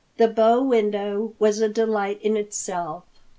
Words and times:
The 0.17 0.27
bow 0.27 0.63
window 0.63 1.35
was 1.37 1.61
a 1.61 1.69
delight 1.69 2.19
in 2.23 2.35
itself. 2.35 3.03